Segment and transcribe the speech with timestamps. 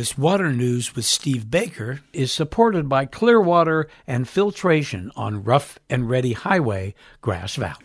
[0.00, 6.08] This water news with Steve Baker is supported by Clearwater and Filtration on Rough and
[6.08, 7.84] Ready Highway, Grass Valley.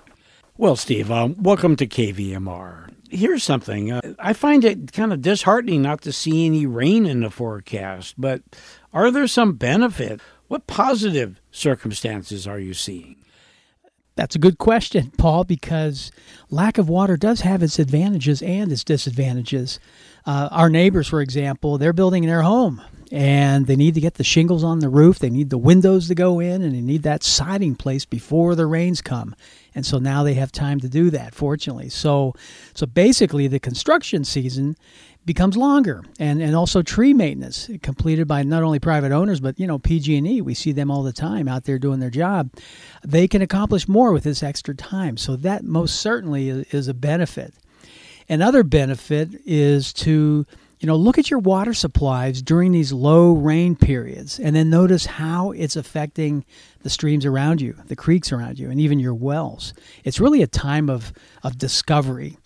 [0.57, 2.89] Well, Steve, um, welcome to KVMR.
[3.09, 3.91] Here's something.
[3.91, 8.15] Uh, I find it kind of disheartening not to see any rain in the forecast,
[8.17, 8.43] but
[8.93, 10.21] are there some benefit?
[10.47, 13.17] What positive circumstances are you seeing?
[14.15, 16.11] That's a good question, Paul, because
[16.49, 19.79] lack of water does have its advantages and its disadvantages.
[20.25, 22.81] Uh, our neighbors, for example, they're building their home
[23.15, 25.19] and they need to get the shingles on the roof.
[25.19, 28.65] They need the windows to go in and they need that siding place before the
[28.65, 29.37] rains come.
[29.73, 31.87] And so now they have time to do that, fortunately.
[31.87, 32.33] So,
[32.73, 34.75] so basically, the construction season
[35.23, 39.65] becomes longer and, and also tree maintenance completed by not only private owners but you
[39.65, 42.51] know pg&e we see them all the time out there doing their job
[43.03, 47.55] they can accomplish more with this extra time so that most certainly is a benefit
[48.29, 50.45] another benefit is to
[50.79, 55.05] you know look at your water supplies during these low rain periods and then notice
[55.05, 56.45] how it's affecting
[56.83, 59.73] the streams around you the creeks around you and even your wells.
[60.03, 62.37] It's really a time of, of discovery.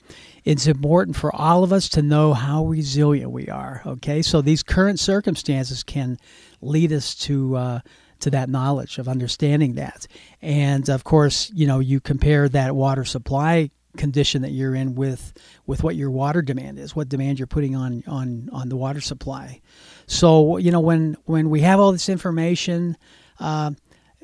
[0.45, 3.81] It's important for all of us to know how resilient we are.
[3.85, 6.17] Okay, so these current circumstances can
[6.61, 7.79] lead us to uh,
[8.21, 10.07] to that knowledge of understanding that,
[10.41, 15.33] and of course, you know, you compare that water supply condition that you're in with
[15.65, 19.01] with what your water demand is, what demand you're putting on on on the water
[19.01, 19.61] supply.
[20.07, 22.97] So you know, when when we have all this information.
[23.39, 23.71] Uh,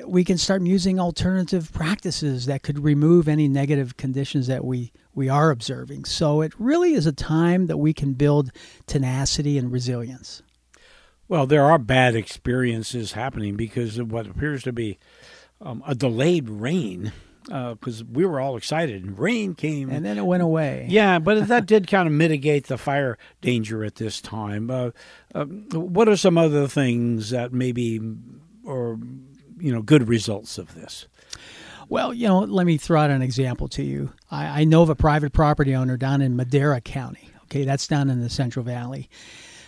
[0.06, 5.30] we can start using alternative practices that could remove any negative conditions that we we
[5.30, 6.06] are observing.
[6.06, 8.52] So it really is a time that we can build
[8.86, 10.44] tenacity and resilience.
[11.28, 15.00] Well, there are bad experiences happening because of what appears to be
[15.62, 17.14] um, a delayed rain.
[17.46, 20.88] Because uh, we were all excited, and rain came, and then it went away.
[20.90, 24.72] Yeah, but that did kind of mitigate the fire danger at this time.
[24.72, 24.92] Uh,
[25.36, 28.00] uh, what are some other things that maybe,
[28.64, 29.00] or
[29.60, 31.08] you know, good results of this?
[31.88, 34.12] Well, you know, let me throw out an example to you.
[34.32, 37.30] I, I know of a private property owner down in Madera County.
[37.44, 39.08] Okay, that's down in the Central Valley.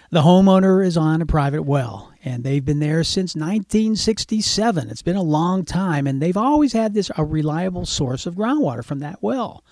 [0.09, 4.89] The homeowner is on a private well, and they've been there since 1967.
[4.89, 8.85] It's been a long time, and they've always had this a reliable source of groundwater
[8.85, 9.63] from that well.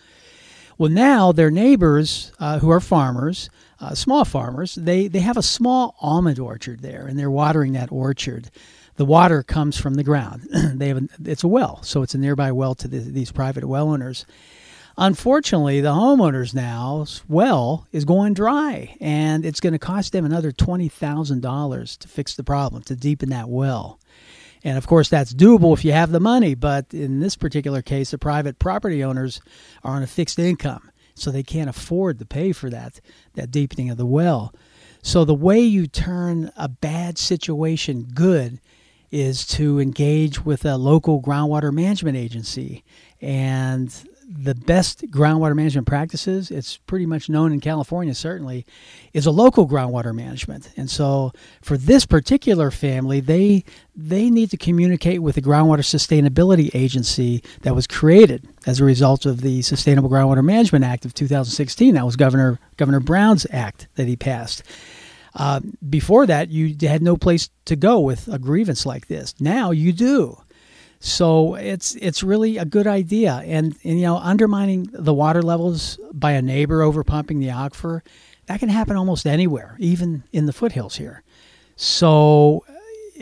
[0.77, 5.41] Well, now their neighbors, uh, who are farmers, uh, small farmers, they, they have a
[5.41, 8.51] small almond orchard there, and they're watering that orchard
[8.97, 10.47] the water comes from the ground.
[10.51, 13.65] they have a, it's a well, so it's a nearby well to the, these private
[13.65, 14.25] well owners.
[14.97, 20.53] Unfortunately, the homeowners now's well is going dry, and it's going to cost them another
[20.53, 23.99] twenty thousand dollars to fix the problem to deepen that well.
[24.63, 26.55] And of course, that's doable if you have the money.
[26.55, 29.41] But in this particular case, the private property owners
[29.83, 33.01] are on a fixed income, so they can't afford to pay for that
[33.33, 34.53] that deepening of the well.
[35.01, 38.59] So the way you turn a bad situation good
[39.11, 42.83] is to engage with a local groundwater management agency.
[43.21, 43.93] And
[44.27, 48.65] the best groundwater management practices, it's pretty much known in California certainly,
[49.13, 50.71] is a local groundwater management.
[50.75, 51.31] And so
[51.61, 53.63] for this particular family, they
[53.95, 59.25] they need to communicate with the groundwater sustainability agency that was created as a result
[59.25, 61.93] of the Sustainable Groundwater Management Act of 2016.
[61.93, 64.63] That was Governor Governor Brown's act that he passed.
[65.35, 65.59] Uh,
[65.89, 69.35] before that, you had no place to go with a grievance like this.
[69.39, 70.37] Now you do.
[71.05, 75.99] So it's it's really a good idea, and, and you know undermining the water levels
[76.11, 78.01] by a neighbor over pumping the aquifer,
[78.47, 81.21] that can happen almost anywhere, even in the foothills here.
[81.75, 82.65] So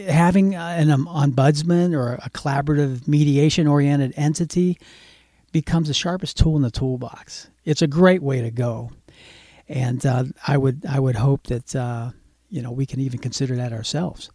[0.08, 4.80] having an ombudsman or a collaborative mediation oriented entity
[5.52, 7.50] becomes the sharpest tool in the toolbox.
[7.66, 8.92] It's a great way to go
[9.68, 12.12] and uh, I would I would hope that uh,
[12.50, 14.30] you know we can even consider that ourselves.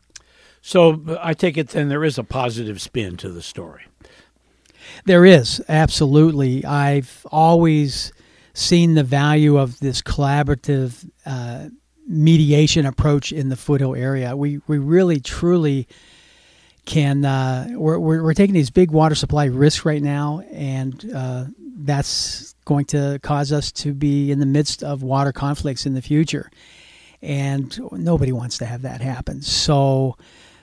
[0.69, 3.87] So I take it then there is a positive spin to the story.
[5.07, 6.63] There is absolutely.
[6.63, 8.13] I've always
[8.53, 11.71] seen the value of this collaborative uh,
[12.07, 14.37] mediation approach in the foothill area.
[14.37, 15.89] We we really truly
[16.85, 21.47] can uh, we're, we're, taking these big water supply risks right now, and uh,
[21.79, 26.03] that's going to cause us to be in the midst of water conflicts in the
[26.03, 26.51] future.
[27.23, 29.41] And nobody wants to have that happen.
[29.41, 30.19] So,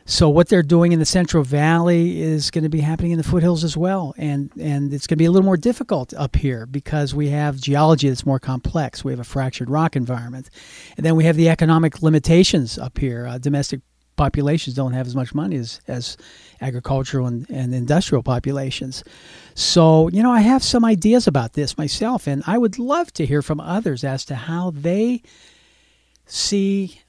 [0.05, 3.23] so what they're doing in the Central Valley is going to be happening in the
[3.23, 6.65] foothills as well, and and it's going to be a little more difficult up here
[6.65, 9.03] because we have geology that's more complex.
[9.03, 10.49] We have a fractured rock environment,
[10.95, 13.25] and then we have the economic limitations up here.
[13.25, 13.81] Uh, domestic
[14.15, 16.17] populations don't have as much money as, as
[16.61, 19.03] agricultural and, and industrial populations.
[19.55, 23.25] So, you know, I have some ideas about this myself, and I would love to
[23.25, 25.21] hear from others as to how they
[26.25, 27.01] see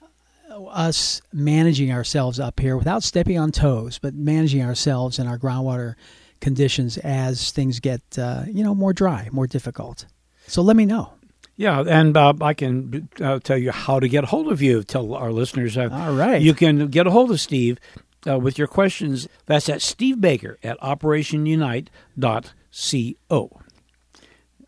[0.70, 5.94] us managing ourselves up here without stepping on toes, but managing ourselves and our groundwater
[6.40, 10.06] conditions as things get uh, you know more dry, more difficult.
[10.46, 11.12] So let me know.
[11.56, 14.82] Yeah, and uh, I can uh, tell you how to get a hold of you.
[14.82, 15.78] Tell our listeners.
[15.78, 16.42] Uh, All right.
[16.42, 17.78] You can get a hold of Steve
[18.28, 19.26] uh, with your questions.
[19.46, 23.60] That's at Steve Baker at operationunite.co.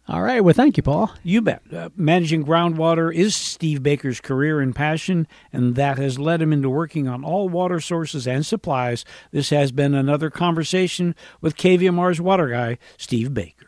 [0.08, 0.42] All right.
[0.42, 1.12] Well, thank you, Paul.
[1.22, 1.62] You bet.
[1.70, 6.70] Uh, managing groundwater is Steve Baker's career and passion, and that has led him into
[6.70, 9.04] working on all water sources and supplies.
[9.32, 13.67] This has been another conversation with KVMR's water guy, Steve Baker.